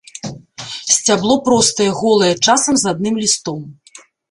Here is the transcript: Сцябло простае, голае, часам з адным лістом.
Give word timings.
Сцябло 0.95 1.35
простае, 1.49 1.87
голае, 2.01 2.31
часам 2.49 2.73
з 2.85 2.91
адным 2.95 3.23
лістом. 3.27 3.63